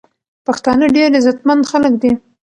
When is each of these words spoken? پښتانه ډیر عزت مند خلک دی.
پښتانه 0.45 0.85
ډیر 0.95 1.09
عزت 1.17 1.37
مند 1.47 1.63
خلک 1.71 1.93
دی. 2.01 2.11